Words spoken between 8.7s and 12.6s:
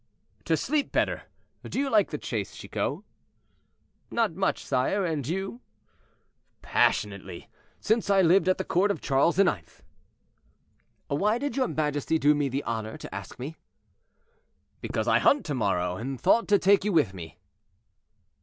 of Charles IX." "Why did your majesty do me